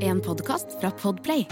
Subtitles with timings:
[0.00, 1.44] En podkast fra Podplay.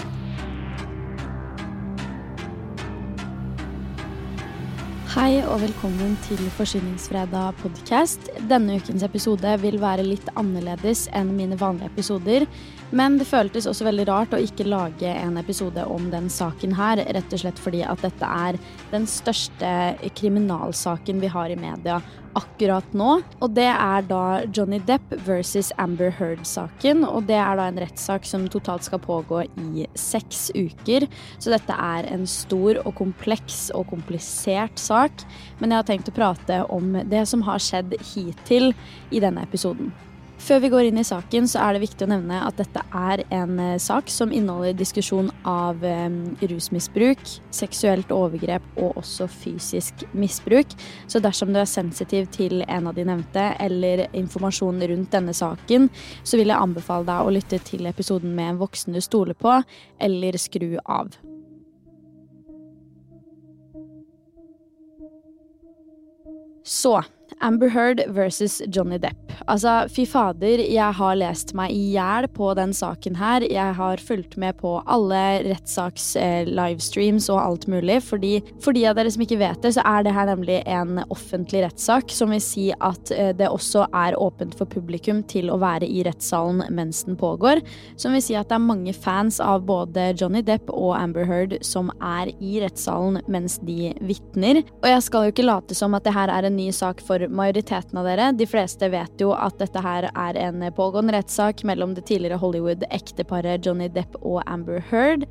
[5.14, 8.26] Hei og velkommen til Forsyningsfredag podcast.
[8.50, 12.48] Denne ukens episode vil være litt annerledes enn mine vanlige episoder.
[12.90, 17.04] Men det føltes også veldig rart å ikke lage en episode om den saken her,
[17.06, 18.58] rett og slett fordi at dette er
[18.90, 19.70] den største
[20.18, 22.02] kriminalsaken vi har i media
[22.38, 23.18] akkurat nå.
[23.42, 24.22] Og det er da
[24.54, 27.04] Johnny Depp versus Amber Heard-saken.
[27.08, 31.08] Og det er da en rettssak som totalt skal pågå i seks uker.
[31.38, 35.24] Så dette er en stor og kompleks og komplisert sak.
[35.60, 38.72] Men jeg har tenkt å prate om det som har skjedd hittil
[39.10, 39.92] i denne episoden.
[40.38, 43.24] Før vi går inn i saken, så er det viktig å nevne at dette er
[43.34, 46.06] en eh, sak som inneholder diskusjon av eh,
[46.48, 50.76] rusmisbruk, seksuelt overgrep og også fysisk misbruk.
[51.10, 55.90] Så dersom du er sensitiv til en av de nevnte, eller informasjon rundt denne saken,
[56.22, 59.58] så vil jeg anbefale deg å lytte til episoden med en voksen du stoler på,
[59.98, 61.18] eller skru av.
[66.68, 67.00] Så
[67.40, 69.32] Amber Heard versus Johnny Depp.
[69.46, 73.44] Altså, fy fader, jeg har lest meg i hjel på den saken her.
[73.46, 78.00] Jeg har fulgt med på alle rettssaks-livestreams og alt mulig.
[78.04, 78.32] Fordi,
[78.64, 81.62] for de av dere som ikke vet det, så er det her nemlig en offentlig
[81.66, 82.12] rettssak.
[82.14, 86.02] Som vil si at eh, det også er åpent for publikum til å være i
[86.06, 87.62] rettssalen mens den pågår.
[88.00, 91.58] Som vil si at det er mange fans av både Johnny Depp og Amber Heard
[91.66, 94.62] som er i rettssalen mens de vitner.
[94.82, 97.17] Og jeg skal jo ikke late som at det her er en ny sak for
[97.26, 98.30] majoriteten av dere.
[98.38, 103.66] De fleste vet jo at dette her er en pågående rettssak mellom det tidligere Hollywood-ekteparet
[103.66, 105.26] Johnny Depp og Amber Heard.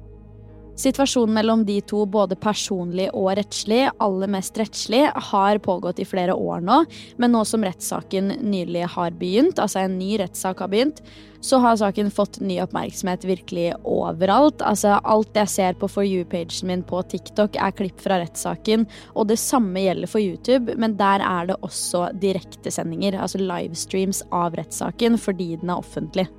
[0.77, 6.35] Situasjonen mellom de to, både personlig og rettslig, aller mest rettslig, har pågått i flere
[6.37, 6.83] år nå.
[7.17, 11.01] Men nå som rettssaken nylig har begynt, altså en ny rettssak har begynt,
[11.41, 14.61] så har saken fått ny oppmerksomhet virkelig overalt.
[14.61, 18.85] Altså Alt jeg ser på For you-pagen min på TikTok, er klipp fra rettssaken.
[19.17, 24.57] Og det samme gjelder for YouTube, men der er det også direktesendinger, altså livestreams av
[24.61, 26.29] rettssaken, fordi den er offentlig.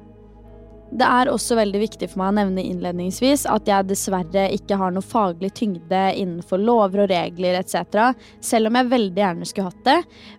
[0.88, 4.94] Det er også veldig viktig for meg å nevne innledningsvis at jeg dessverre ikke har
[4.94, 9.84] noe faglig tyngde innenfor lover og regler etc., selv om jeg veldig gjerne skulle hatt
[9.84, 9.99] det.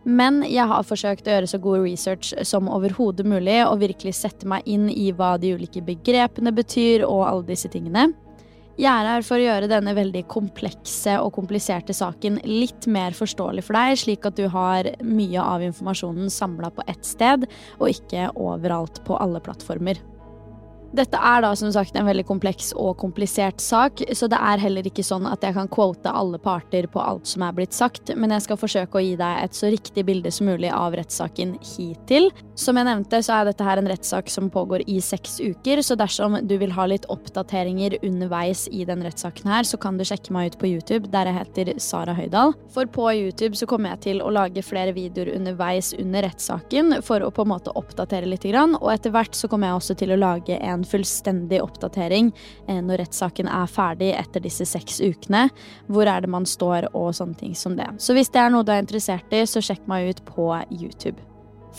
[0.10, 4.50] Men jeg har forsøkt å gjøre så god research som overhodet mulig, og virkelig sette
[4.50, 8.10] meg inn i hva de ulike begrepene betyr, og alle disse tingene.
[8.80, 13.68] Jeg er her for å gjøre denne veldig komplekse og kompliserte saken litt mer forståelig
[13.68, 17.44] for deg, slik at du har mye av informasjonen samla på ett sted,
[17.78, 20.00] og ikke overalt på alle plattformer.
[20.89, 24.88] Dette er da som sagt en veldig kompleks og komplisert sak, så det er heller
[24.89, 28.33] ikke sånn at jeg kan quote alle parter på alt som er blitt sagt, men
[28.33, 32.31] jeg skal forsøke å gi deg et så riktig bilde som mulig av rettssaken hittil.
[32.57, 35.97] Som jeg nevnte, så er dette her en rettssak som pågår i seks uker, så
[36.00, 40.33] dersom du vil ha litt oppdateringer underveis i den rettssaken her, så kan du sjekke
[40.33, 42.56] meg ut på YouTube, der jeg heter Sara Høydahl.
[42.73, 47.21] For på YouTube så kommer jeg til å lage flere videoer underveis under rettssaken, for
[47.21, 50.17] å på en måte oppdatere litt, og etter hvert så kommer jeg også til å
[50.17, 52.31] lage en en fullstendig oppdatering
[52.67, 55.47] eh, når rettssaken er ferdig etter disse seks ukene.
[55.88, 57.90] Hvor er det man står og sånne ting som det.
[58.01, 61.19] Så hvis det er noe du er interessert i, så sjekk meg ut på YouTube.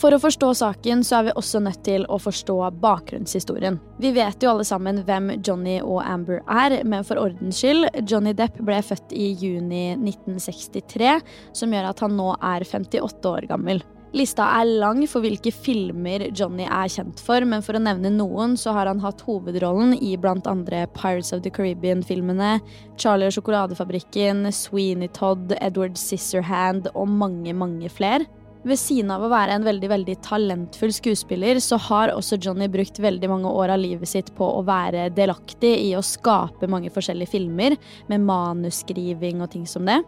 [0.01, 3.77] For å forstå saken så er vi også nødt til å forstå bakgrunnshistorien.
[4.01, 8.33] Vi vet jo alle sammen hvem Johnny og Amber er, men for ordens skyld, Johnny
[8.37, 11.17] Depp ble født i juni 1963,
[11.57, 13.83] som gjør at han nå er 58 år gammel.
[14.11, 18.57] Lista er lang for hvilke filmer Johnny er kjent for, men for å nevne noen,
[18.59, 22.57] så har han hatt hovedrollen i blant andre Pirates of the Caribbean-filmene,
[22.99, 28.27] Charlie og sjokoladefabrikken, Sweeney Todd, Edward Scissorhand og mange, mange flere.
[28.67, 32.99] Ved siden av å være en veldig veldig talentfull skuespiller, så har også Johnny brukt
[33.01, 37.31] veldig mange år av livet sitt på å være delaktig i å skape mange forskjellige
[37.31, 37.79] filmer,
[38.11, 40.01] med manusskriving og ting som det.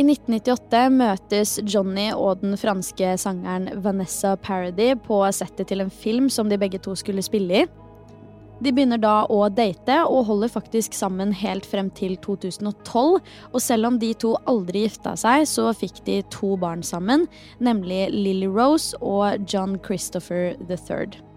[0.00, 6.30] I 1998 møtes Johnny og den franske sangeren Vanessa Paradis på settet til en film
[6.32, 7.66] som de begge to skulle spille i.
[8.64, 13.20] De begynner da å date og holder faktisk sammen helt frem til 2012.
[13.52, 17.26] Og selv om de to aldri gifta seg, så fikk de to barn sammen,
[17.60, 21.29] nemlig Lily Rose og John Christopher III.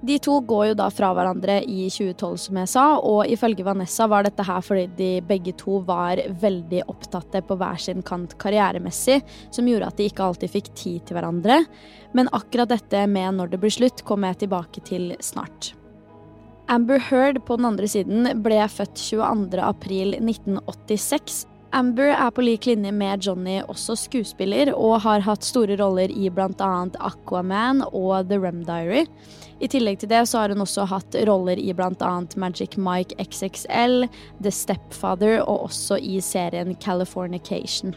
[0.00, 4.06] De to går jo da fra hverandre i 2012, som jeg sa, og ifølge Vanessa
[4.10, 9.22] var dette her fordi de begge to var veldig opptatte på hver sin kant karrieremessig,
[9.50, 11.66] som gjorde at de ikke alltid fikk tid til hverandre.
[12.14, 15.74] Men akkurat dette med når det blir slutt, kommer jeg tilbake til snart.
[16.70, 21.46] Amber Heard på den andre siden ble født 22.4.1986.
[21.74, 26.30] Amber er på lik linje med Johnny også skuespiller, og har hatt store roller i
[26.32, 26.86] bl.a.
[27.10, 29.04] Aquaman og The Rem Diary.
[29.58, 32.10] I tillegg til det så har hun også hatt roller i bl.a.
[32.38, 34.04] Magic Mike XXL,
[34.42, 37.96] The Stepfather og også i serien Californication.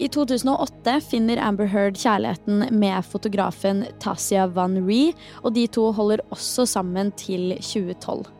[0.00, 5.12] I 2008 finner Amber Heard kjærligheten med fotografen Tasia Van Ree,
[5.44, 8.39] og de to holder også sammen til 2012.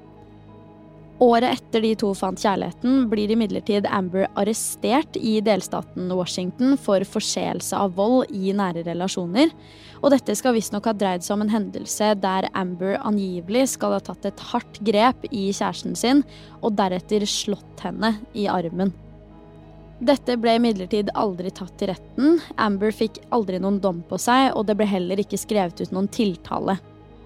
[1.21, 7.77] Året etter de to fant kjærligheten, blir imidlertid Amber arrestert i delstaten Washington for forseelse
[7.77, 9.53] av vold i nære relasjoner.
[10.01, 14.01] Og dette skal visstnok ha dreid seg om en hendelse der Amber angivelig skal ha
[14.07, 16.25] tatt et hardt grep i kjæresten sin,
[16.65, 18.95] og deretter slått henne i armen.
[20.01, 22.39] Dette ble imidlertid aldri tatt til retten.
[22.57, 26.09] Amber fikk aldri noen dom på seg, og det ble heller ikke skrevet ut noen
[26.09, 26.79] tiltale.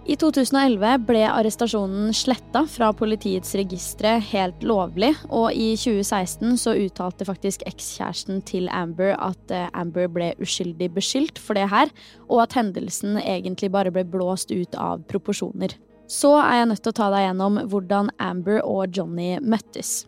[0.05, 7.25] I 2011 ble arrestasjonen sletta fra politiets registre helt lovlig, og i 2016 så uttalte
[7.25, 11.89] faktisk ekskjæresten til Amber at eh, Amber ble uskyldig beskyldt for det her,
[12.29, 15.73] og at hendelsen egentlig bare ble blåst ut av proporsjoner.
[16.05, 20.03] Så er jeg nødt til å ta deg gjennom hvordan Amber og Johnny møttes.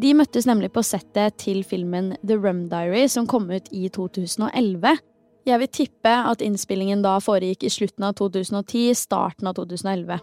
[0.00, 5.00] De møttes nemlig på settet til filmen The Rum Diary, som kom ut i 2011.
[5.48, 10.20] Jeg vil tippe at innspillingen da foregikk i slutten av 2010, starten av 2011.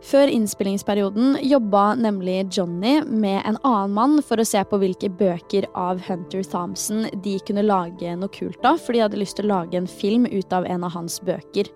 [0.00, 5.66] Før innspillingsperioden jobba nemlig Johnny med en annen mann for å se på hvilke bøker
[5.76, 9.58] av Hunter Thompson de kunne lage noe kult av, for de hadde lyst til å
[9.58, 11.68] lage en film ut av en av hans bøker.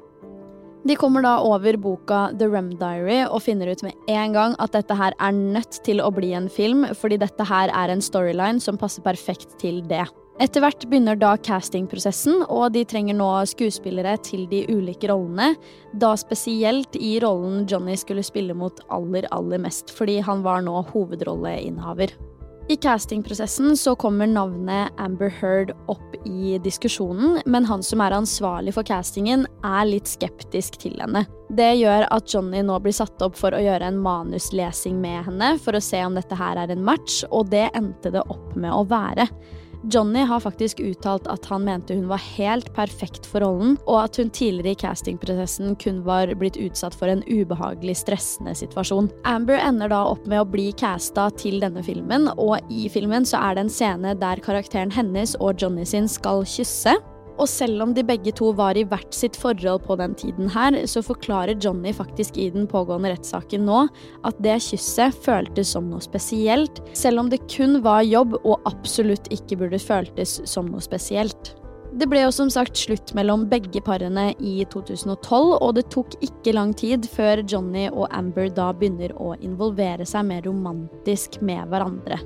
[0.85, 4.75] De kommer da over boka The Rem Diary og finner ut med en gang at
[4.77, 8.61] dette her er nødt til å bli en film, fordi dette her er en storyline
[8.61, 10.05] som passer perfekt til det.
[10.43, 15.53] Etter hvert begynner da castingprosessen, og de trenger nå skuespillere til de ulike rollene.
[16.03, 20.81] Da spesielt i rollen Johnny skulle spille mot aller, aller mest, fordi han var nå
[20.91, 22.17] hovedrolleinnehaver.
[22.69, 28.73] I castingprosessen så kommer navnet Amber Heard opp i diskusjonen, men han som er ansvarlig
[28.75, 31.27] for castingen, er litt skeptisk til henne.
[31.55, 35.55] Det gjør at Johnny nå blir satt opp for å gjøre en manuslesing med henne
[35.61, 38.73] for å se om dette her er en match, og det endte det opp med
[38.73, 39.29] å være.
[39.93, 44.19] Johnny har faktisk uttalt at han mente hun var helt perfekt for rollen, og at
[44.21, 49.11] hun tidligere i castingprosessen kun var blitt utsatt for en ubehagelig stressende situasjon.
[49.29, 53.43] Amber ender da opp med å bli casta til denne filmen, og i filmen så
[53.45, 56.97] er det en scene der karakteren hennes og Johnny sin skal kysse.
[57.35, 60.77] Og selv om de begge to var i hvert sitt forhold på den tiden her,
[60.91, 63.85] så forklarer Johnny faktisk i den pågående rettssaken nå
[64.29, 69.31] at det kysset føltes som noe spesielt, selv om det kun var jobb og absolutt
[69.35, 71.55] ikke burde føltes som noe spesielt.
[71.95, 76.57] Det ble jo som sagt slutt mellom begge parene i 2012, og det tok ikke
[76.57, 82.19] lang tid før Johnny og Amber da begynner å involvere seg mer romantisk med hverandre.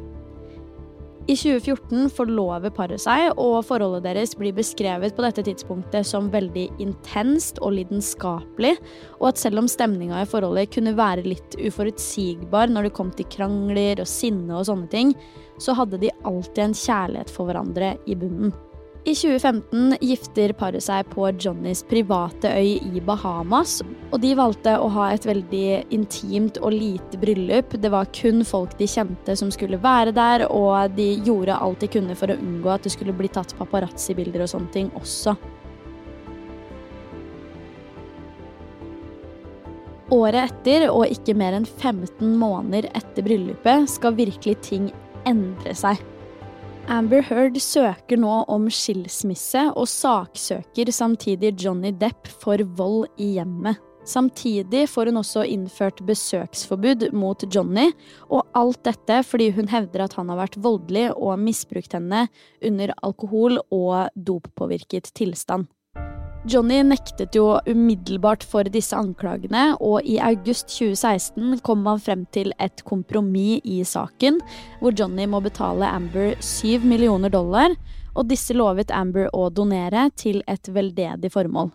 [1.29, 6.65] I 2014 forlover paret seg, og forholdet deres blir beskrevet på dette tidspunktet som veldig
[6.81, 8.79] intenst og lidenskapelig,
[9.19, 13.29] og at selv om stemninga i forholdet kunne være litt uforutsigbar når det kom til
[13.35, 15.13] krangler og sinne og sånne ting,
[15.61, 18.57] så hadde de alltid en kjærlighet for hverandre i bunnen.
[19.09, 23.79] I 2015 gifter paret seg på Johnnys private øy i Bahamas.
[24.13, 27.73] Og de valgte å ha et veldig intimt og lite bryllup.
[27.81, 31.89] Det var kun folk de kjente som skulle være der, og de gjorde alt de
[31.95, 35.39] kunne for å unngå at det skulle bli tatt paparazzi-bilder og sånne ting også.
[40.19, 44.93] Året etter, og ikke mer enn 15 måneder etter bryllupet, skal virkelig ting
[45.25, 45.97] endre seg.
[46.89, 53.77] Amber Heard søker nå om skilsmisse og saksøker samtidig Johnny Depp for vold i hjemmet.
[54.09, 57.91] Samtidig får hun også innført besøksforbud mot Johnny,
[58.33, 62.25] og alt dette fordi hun hevder at han har vært voldelig og misbrukt henne
[62.65, 65.69] under alkohol- og doppåvirket tilstand.
[66.47, 72.53] Johnny nektet jo umiddelbart for disse anklagene, og i august 2016 kom man frem til
[72.63, 74.39] et kompromiss i saken,
[74.79, 77.75] hvor Johnny må betale Amber 7 millioner dollar,
[78.15, 81.73] og disse lovet Amber å donere til et veldedig formål.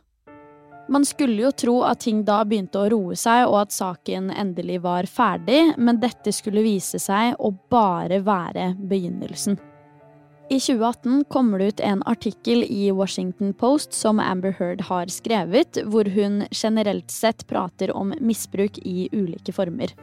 [0.91, 4.79] Man skulle jo tro at ting da begynte å roe seg, og at saken endelig
[4.83, 9.59] var ferdig, men dette skulle vise seg å bare være begynnelsen.
[10.49, 15.79] I 2018 kommer det ut en artikkel i Washington Post som Amber Heard har skrevet,
[15.85, 19.93] hvor hun generelt sett prater om misbruk i ulike former.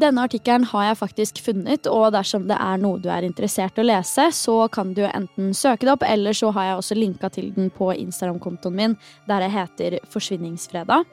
[0.00, 3.84] Denne artikkelen har jeg faktisk funnet, og dersom det er noe du er interessert i
[3.84, 7.30] å lese, så kan du enten søke det opp, eller så har jeg også linka
[7.30, 8.96] til den på Instagram-kontoen min,
[9.28, 11.04] der jeg heter Forsvinningsfredag.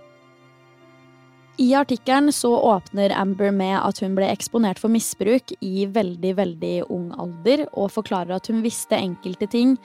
[1.62, 6.77] I artikkelen så åpner Amber med at hun ble eksponert for misbruk i veldig, veldig
[6.89, 9.75] ung alder, og forklarer at hun visste enkelte ting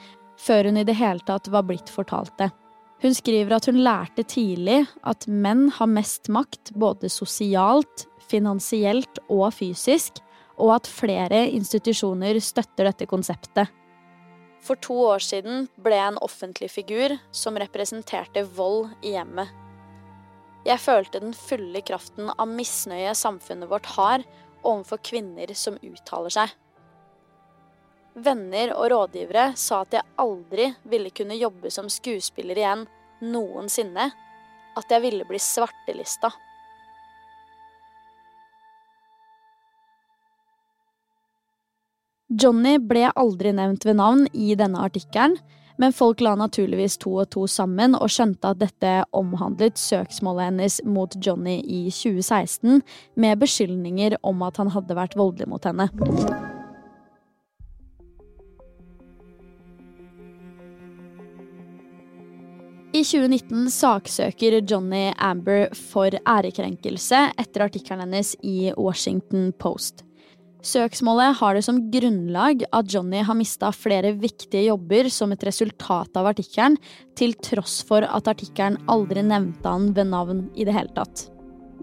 [0.41, 2.47] før hun i det hele tatt var blitt fortalt det.
[3.05, 9.51] Hun skriver at hun lærte tidlig at menn har mest makt både sosialt, finansielt og
[9.59, 10.17] fysisk,
[10.57, 13.69] og at flere institusjoner støtter dette konseptet.
[14.65, 19.66] For to år siden ble jeg en offentlig figur som representerte vold i hjemmet.
[20.67, 24.23] Jeg følte den fulle kraften av misnøye samfunnet vårt har
[24.67, 26.55] overfor kvinner som uttaler seg.
[28.17, 32.83] Venner og rådgivere sa at jeg aldri ville kunne jobbe som skuespiller igjen
[33.23, 34.09] noensinne.
[34.77, 36.33] At jeg ville bli svartelista.
[42.27, 45.37] Johnny ble aldri nevnt ved navn i denne artikkelen,
[45.77, 50.79] men folk la naturligvis to og to sammen og skjønte at dette omhandlet søksmålet hennes
[50.85, 52.81] mot Johnny i 2016,
[53.15, 55.89] med beskyldninger om at han hadde vært voldelig mot henne.
[62.97, 70.06] I 2019 saksøker Johnny Amber for ærekrenkelse etter artikkelen hennes i Washington Post.
[70.65, 76.17] Søksmålet har det som grunnlag at Johnny har mista flere viktige jobber som et resultat
[76.17, 76.79] av artikkelen,
[77.17, 81.27] til tross for at artikkelen aldri nevnte han ved navn i det hele tatt.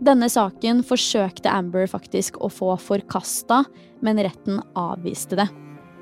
[0.04, 3.62] Denne saken forsøkte Amber faktisk å få forkasta,
[4.02, 5.48] men retten avviste det.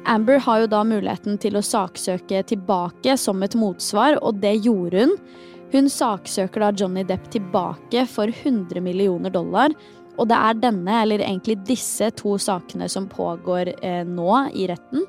[0.09, 5.05] Amber har jo da muligheten til å saksøke tilbake som et motsvar, og det gjorde
[5.05, 5.17] hun.
[5.73, 9.73] Hun saksøker da Johnny Depp tilbake for 100 millioner dollar,
[10.21, 15.07] og det er denne, eller egentlig disse to sakene som pågår eh, nå i retten.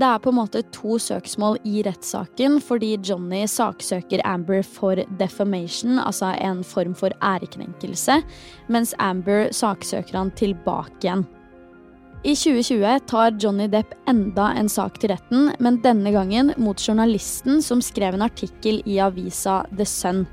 [0.00, 5.98] Det er på en måte to søksmål i rettssaken fordi Johnny saksøker Amber for defamation,
[5.98, 8.20] altså en form for ærekrenkelse,
[8.70, 11.26] mens Amber saksøker han tilbake igjen.
[12.20, 17.62] I 2020 tar Johnny Depp enda en sak til retten, men denne gangen mot journalisten
[17.64, 20.26] som skrev en artikkel i avisa The Sun.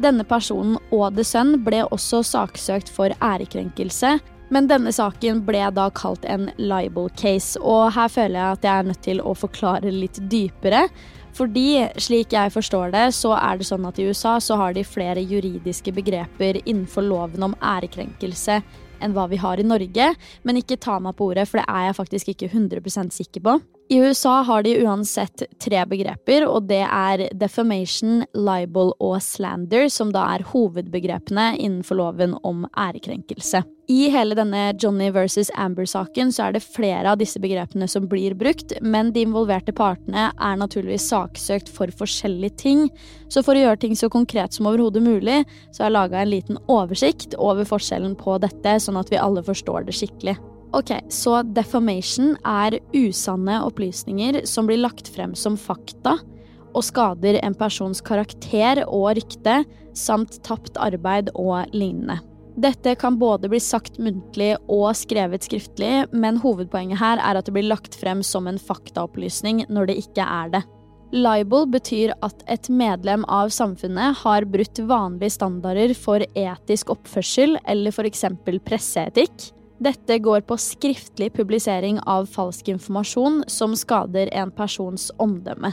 [0.00, 4.18] Denne personen og The Sun ble også saksøkt for ærekrenkelse,
[4.52, 8.72] men denne saken ble da kalt en libel case, og her føler jeg at jeg
[8.72, 10.86] er nødt til å forklare litt dypere.
[11.32, 14.84] Fordi, slik jeg forstår det, så er det sånn at i USA så har de
[14.84, 18.60] flere juridiske begreper innenfor loven om ærekrenkelse
[19.02, 20.12] enn hva vi har i Norge,
[20.44, 23.56] men ikke ta meg på ordet, for det er jeg faktisk ikke 100% sikker på.
[23.92, 30.08] I USA har de uansett tre begreper, og det er defamation, libel og slander, som
[30.14, 33.60] da er hovedbegrepene innenfor loven om ærekrenkelse.
[33.92, 38.32] I hele denne Johnny versus Amber-saken så er det flere av disse begrepene som blir
[38.38, 42.86] brukt, men de involverte partene er naturligvis saksøkt for forskjellige ting.
[43.28, 46.32] Så for å gjøre ting så konkret som overhodet mulig, så har jeg laga en
[46.32, 50.38] liten oversikt over forskjellen på dette, sånn at vi alle forstår det skikkelig.
[50.72, 56.16] Ok, Så defamation er usanne opplysninger som blir lagt frem som fakta,
[56.72, 59.62] og skader en persons karakter og rykte,
[59.92, 62.22] samt tapt arbeid og lignende.
[62.56, 67.54] Dette kan både bli sagt muntlig og skrevet skriftlig, men hovedpoenget her er at det
[67.56, 70.62] blir lagt frem som en faktaopplysning når det ikke er det.
[71.12, 77.92] Libel betyr at et medlem av samfunnet har brutt vanlige standarder for etisk oppførsel eller
[77.92, 78.24] f.eks.
[78.64, 79.52] presseetikk.
[79.82, 85.72] Dette går på skriftlig publisering av falsk informasjon som skader en persons omdømme.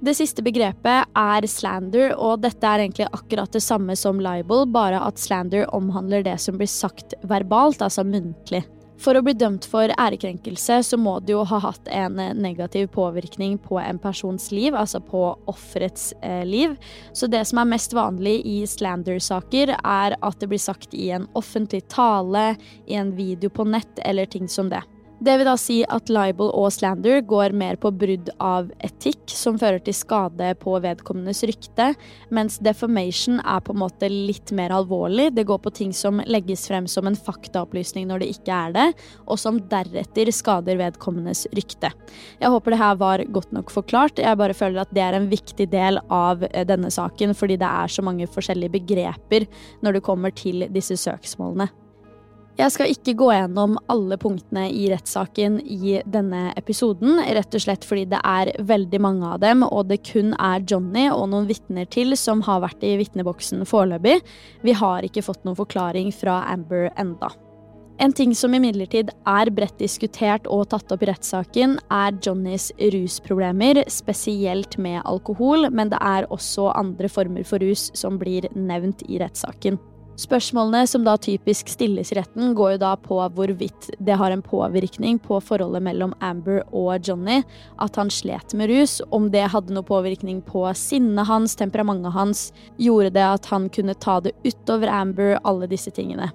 [0.00, 5.02] Det siste begrepet er slander, og dette er egentlig akkurat det samme som libel, bare
[5.04, 8.62] at slander omhandler det som blir sagt verbalt, altså muntlig.
[9.00, 13.56] For å bli dømt for ærekrenkelse så må du jo ha hatt en negativ påvirkning
[13.64, 16.76] på en persons liv, altså på offerets eh, liv.
[17.16, 21.24] Så det som er mest vanlig i slander-saker, er at det blir sagt i en
[21.32, 24.84] offentlig tale, i en video på nett eller ting som det.
[25.20, 29.58] Det vil da si at libel og slander går mer på brudd av etikk, som
[29.60, 31.90] fører til skade på vedkommendes rykte,
[32.32, 35.26] mens defamation er på en måte litt mer alvorlig.
[35.36, 38.86] Det går på ting som legges frem som en faktaopplysning når det ikke er det,
[39.28, 41.92] og som deretter skader vedkommendes rykte.
[42.40, 44.24] Jeg håper det her var godt nok forklart.
[44.24, 47.68] Jeg bare føler at det er en viktig del av eh, denne saken, fordi det
[47.68, 49.44] er så mange forskjellige begreper
[49.84, 51.68] når det kommer til disse søksmålene.
[52.58, 57.86] Jeg skal ikke gå gjennom alle punktene i rettssaken i denne episoden, rett og slett
[57.86, 61.88] fordi det er veldig mange av dem, og det kun er Johnny og noen vitner
[61.88, 64.18] til som har vært i vitneboksen foreløpig.
[64.66, 67.30] Vi har ikke fått noen forklaring fra Amber enda.
[68.00, 73.82] En ting som imidlertid er bredt diskutert og tatt opp i rettssaken, er Johnnys rusproblemer,
[73.92, 79.20] spesielt med alkohol, men det er også andre former for rus som blir nevnt i
[79.20, 79.76] rettssaken.
[80.20, 84.42] Spørsmålene som da typisk stilles i retten, går jo da på hvorvidt det har en
[84.44, 87.38] påvirkning på forholdet mellom Amber og Johnny,
[87.80, 92.44] at han slet med rus, om det hadde noe påvirkning på sinnet hans, temperamentet hans,
[92.76, 96.28] gjorde det at han kunne ta det utover Amber, alle disse tingene.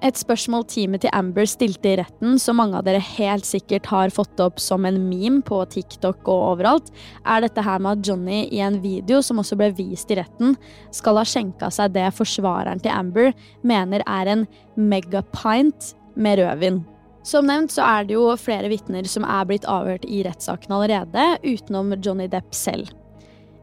[0.00, 4.12] Et spørsmål teamet til Amber stilte i retten, som mange av dere helt sikkert har
[4.14, 6.88] fått opp som en meme på TikTok og overalt,
[7.28, 10.56] er dette her med at Johnny i en video som også ble vist i retten,
[10.96, 14.46] skal ha skjenka seg det forsvareren til Amber mener er en
[14.80, 16.80] megapint med rødvin.
[17.20, 21.28] Som nevnt så er det jo flere vitner som er blitt avhørt i rettssaken allerede,
[21.44, 22.88] utenom Johnny Depp selv.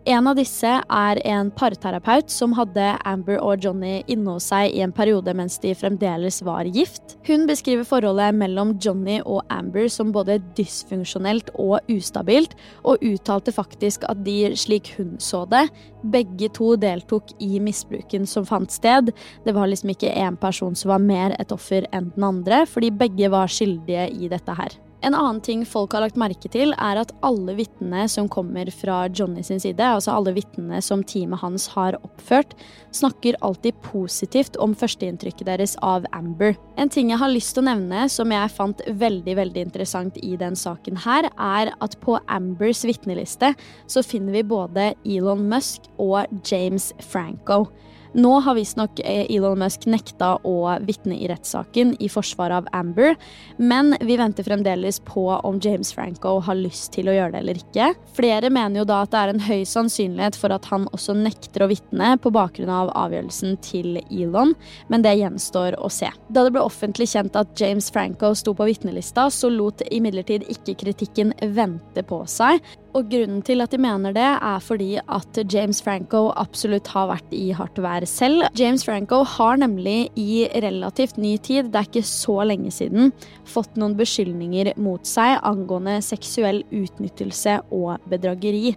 [0.07, 4.79] En av disse er en parterapeut som hadde Amber og Johnny inne hos seg i
[4.85, 7.17] en periode mens de fremdeles var gift.
[7.27, 12.55] Hun beskriver forholdet mellom Johnny og Amber som både dysfunksjonelt og ustabilt,
[12.87, 15.65] og uttalte faktisk at de, slik hun så det,
[16.07, 19.11] begge to deltok i misbruken som fant sted.
[19.43, 22.95] Det var liksom ikke én person som var mer et offer enn den andre, fordi
[22.95, 24.79] begge var skyldige i dette her.
[25.07, 29.05] En annen ting folk har lagt merke til, er at alle vitnene som kommer fra
[29.07, 32.51] Johnny sin side, altså alle vitnene som teamet hans har oppført,
[32.91, 36.57] snakker alltid positivt om førsteinntrykket deres av Amber.
[36.75, 40.35] En ting jeg har lyst til å nevne som jeg fant veldig veldig interessant i
[40.35, 43.53] den saken her, er at på Ambers vitneliste
[43.87, 47.69] så finner vi både Elon Musk og James Franco.
[48.17, 53.13] Nå har visstnok eh, Elon Musk nekta å vitne i rettssaken i forsvar av Amber,
[53.61, 57.59] men vi venter fremdeles på om James Franco har lyst til å gjøre det eller
[57.61, 57.91] ikke.
[58.17, 61.67] Flere mener jo da at det er en høy sannsynlighet for at han også nekter
[61.67, 64.55] å vitne på bakgrunn av avgjørelsen til Elon,
[64.89, 66.09] men det gjenstår å se.
[66.33, 70.79] Da det ble offentlig kjent at James Franco sto på vitnelista, så lot imidlertid ikke
[70.81, 72.65] kritikken vente på seg.
[72.97, 77.35] Og grunnen til at de mener det, er fordi at James Franco absolutt har vært
[77.35, 78.47] i hardt vær selv.
[78.57, 83.13] James Franco har nemlig i relativt ny tid, det er ikke så lenge siden,
[83.45, 88.73] fått noen beskyldninger mot seg angående seksuell utnyttelse og bedrageri.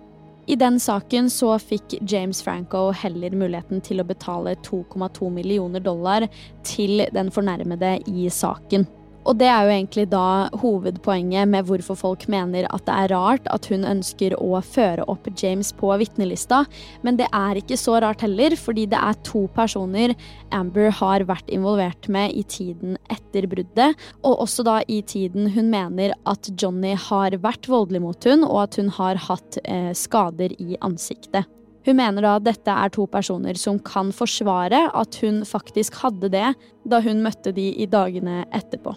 [0.50, 6.28] I den saken så fikk James Franco heller muligheten til å betale 2,2 millioner dollar
[6.66, 8.88] til den fornærmede i saken.
[9.28, 13.48] Og det er jo egentlig da hovedpoenget med hvorfor folk mener at det er rart
[13.52, 16.62] at hun ønsker å føre opp James på vitnelista,
[17.04, 20.14] men det er ikke så rart heller, fordi det er to personer
[20.56, 25.68] Amber har vært involvert med i tiden etter bruddet, og også da i tiden hun
[25.72, 30.56] mener at Johnny har vært voldelig mot hun, og at hun har hatt eh, skader
[30.56, 31.44] i ansiktet.
[31.86, 36.32] Hun mener da at dette er to personer som kan forsvare at hun faktisk hadde
[36.32, 36.50] det
[36.88, 38.96] da hun møtte de i dagene etterpå.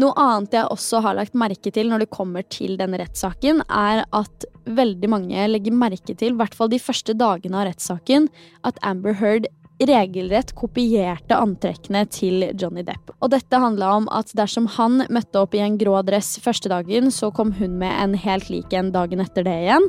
[0.00, 4.04] Noe annet jeg også har lagt merke til når det kommer til denne rettssaken, er
[4.16, 8.28] at veldig mange legger merke til, i hvert fall de første dagene av rettssaken,
[8.64, 9.48] at Amber Heard
[9.80, 13.12] regelrett kopierte antrekkene til Johnny Depp.
[13.20, 17.10] Og dette handla om at dersom han møtte opp i en grå dress første dagen,
[17.12, 19.88] så kom hun med en helt lik en dagen etter det igjen.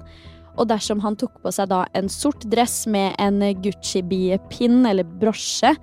[0.59, 5.75] Og dersom han tok på seg da en sort dress med en Gucci-bie-pinn eller brosje,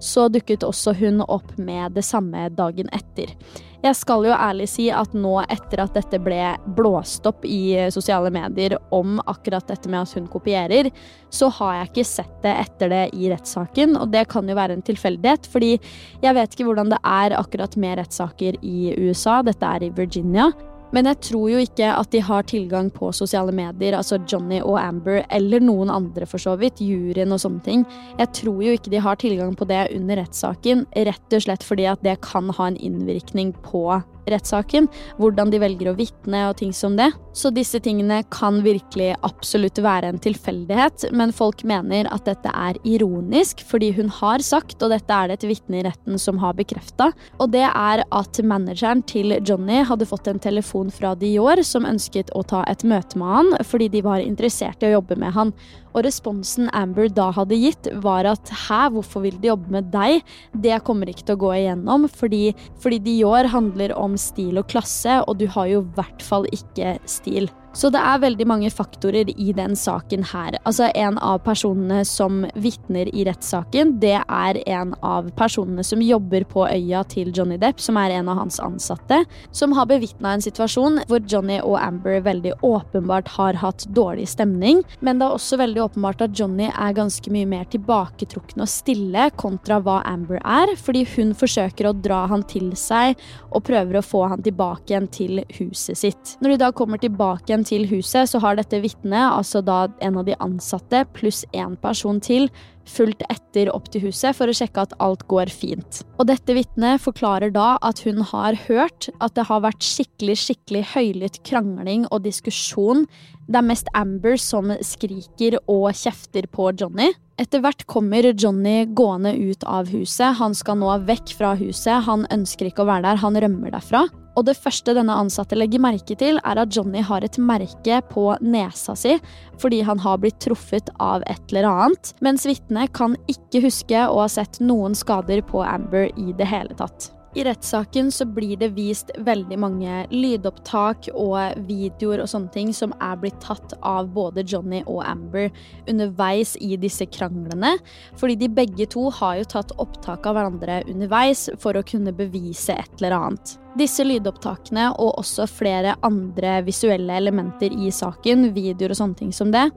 [0.00, 3.32] så dukket også hun opp med det samme dagen etter.
[3.80, 6.40] Jeg skal jo ærlig si at nå etter at dette ble
[6.76, 10.90] blåst opp i sosiale medier om akkurat dette med at hun kopierer,
[11.32, 14.76] så har jeg ikke sett det etter det i rettssaken, og det kan jo være
[14.76, 15.78] en tilfeldighet, fordi
[16.20, 20.50] jeg vet ikke hvordan det er akkurat med rettssaker i USA, dette er i Virginia.
[20.94, 24.78] Men jeg tror jo ikke at de har tilgang på sosiale medier, altså Johnny og
[24.80, 27.84] Amber, eller noen andre for så vidt, juryen og sånne ting.
[28.18, 31.86] Jeg tror jo ikke de har tilgang på det under rettssaken, rett og slett fordi
[31.90, 33.84] at det kan ha en innvirkning på
[34.30, 34.88] rettssaken,
[35.20, 37.10] hvordan de velger å vitne og ting som det.
[37.36, 42.78] Så disse tingene kan virkelig absolutt være en tilfeldighet, men folk mener at dette er
[42.88, 46.56] ironisk, fordi hun har sagt, og dette er det et vitne i retten som har
[46.58, 51.84] bekrefta, og det er at manageren til Johnny hadde fått en telefon fra Dior som
[51.84, 55.36] ønsket å ta et møte med han fordi de var interessert i å jobbe med
[55.36, 55.52] han.
[55.92, 60.24] Og responsen Amber da hadde gitt, var at hæ, hvorfor vil de jobbe med deg?
[60.56, 65.20] Det kommer ikke til å gå igjennom, fordi, fordi Dior handler om stil og klasse,
[65.26, 67.50] og du har jo i hvert fall ikke stil.
[67.72, 70.56] Så det er veldig mange faktorer i den saken her.
[70.66, 76.44] Altså En av personene som vitner i rettssaken, det er en av personene som jobber
[76.50, 79.22] på øya til Johnny Depp, som er en av hans ansatte,
[79.54, 84.82] som har bevitna en situasjon hvor Johnny og Amber veldig åpenbart har hatt dårlig stemning.
[85.00, 89.28] Men det er også veldig åpenbart at Johnny er ganske mye mer tilbaketrukken og stille
[89.38, 93.14] kontra hva Amber er, fordi hun forsøker å dra han til seg
[93.50, 96.36] og prøver å få han tilbake igjen til huset sitt.
[96.42, 100.26] Når de da kommer tilbake til huset, så har dette vitnet, altså da en av
[100.28, 102.48] de ansatte pluss én person til,
[102.90, 106.00] fulgt etter opp til huset for å sjekke at alt går fint.
[106.18, 110.84] Og dette vitnet forklarer da at hun har hørt at det har vært skikkelig, skikkelig
[110.94, 113.06] høylytt krangling og diskusjon.
[113.50, 117.12] Det er mest Amber som skriker og kjefter på Johnny.
[117.40, 120.36] Etter hvert kommer Johnny gående ut av huset.
[120.40, 122.02] Han skal nå vekk fra huset.
[122.08, 123.22] Han ønsker ikke å være der.
[123.22, 124.04] Han rømmer derfra.
[124.38, 128.26] Og det første denne ansatte legger merke til, er at Johnny har et merke på
[128.40, 129.18] nesa si
[129.60, 134.22] fordi han har blitt truffet av et eller annet, mens vitnet kan ikke huske å
[134.22, 137.10] ha sett noen skader på Amber i det hele tatt.
[137.34, 142.90] I rettssaken så blir det vist veldig mange lydopptak og videoer og sånne ting som
[142.98, 145.46] er blitt tatt av både Johnny og Amber
[145.86, 147.76] underveis i disse kranglene.
[148.18, 152.74] Fordi de begge to har jo tatt opptak av hverandre underveis for å kunne bevise
[152.74, 153.54] et eller annet.
[153.78, 159.54] Disse lydopptakene og også flere andre visuelle elementer i saken, videoer og sånne ting som
[159.54, 159.68] det,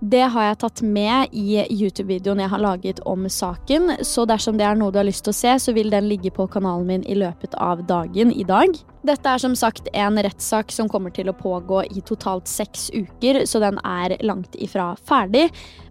[0.00, 4.66] det har jeg tatt med i YouTube-videoen jeg har laget om saken, så dersom det
[4.68, 7.06] er noe du har lyst til å se, så vil den ligge på kanalen min
[7.08, 8.76] i løpet av dagen i dag.
[9.06, 13.44] Dette er som sagt en rettssak som kommer til å pågå i totalt seks uker,
[13.46, 15.44] så den er langt ifra ferdig.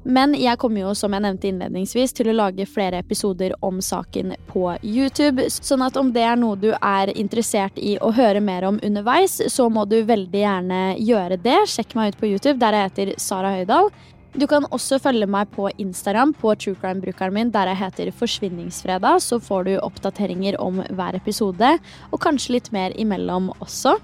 [0.03, 4.35] Men jeg kommer jo, som jeg nevnte innledningsvis, til å lage flere episoder om saken
[4.49, 5.47] på YouTube.
[5.47, 9.39] Sånn at om det er noe du er interessert i å høre mer om underveis,
[9.53, 11.61] så må du veldig gjerne gjøre det.
[11.71, 13.93] Sjekk meg ut på YouTube, der jeg heter Sara Høydahl.
[14.35, 19.21] Du kan også følge meg på Instagram på truecrime-brukeren min der jeg heter Forsvinningsfredag.
[19.23, 21.69] Så får du oppdateringer om hver episode,
[22.11, 23.95] og kanskje litt mer imellom også.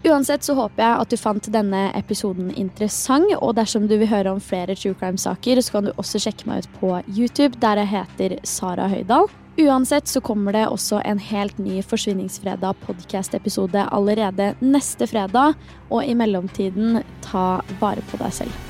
[0.00, 4.32] Uansett så håper jeg at du fant denne episoden interessant, og dersom du vil høre
[4.32, 7.92] om flere true crime-saker, så kan du også sjekke meg ut på YouTube, der jeg
[7.92, 9.28] heter Sara Høydahl.
[9.60, 15.54] Uansett så kommer det også en helt ny Forsvinningsfredag podcast-episode allerede neste fredag,
[15.92, 18.69] og i mellomtiden, ta vare på deg selv.